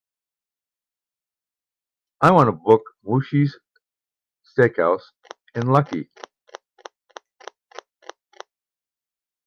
I 2.21 2.31
want 2.31 2.47
to 2.47 2.53
book 2.53 2.81
Moishes 3.05 3.51
Steakhouse 4.43 5.03
in 5.53 5.67
Lucky. 5.67 6.09